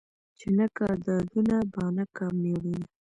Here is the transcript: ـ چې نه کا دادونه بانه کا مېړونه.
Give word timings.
ـ 0.19 0.37
چې 0.39 0.47
نه 0.57 0.65
کا 0.77 0.89
دادونه 1.05 1.55
بانه 1.73 2.05
کا 2.15 2.25
مېړونه. 2.41 2.83